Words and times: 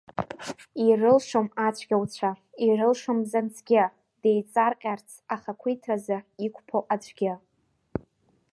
Ирылшом 0.85 1.47
ацәгьауцәа, 1.67 2.31
ирылшом 2.65 3.17
бзанҵгьы, 3.23 3.83
деиҵарҟьарц 4.21 5.07
ахақәиҭразы 5.33 6.17
иқәԥо 6.45 6.79
аӡәгьы. 6.93 7.33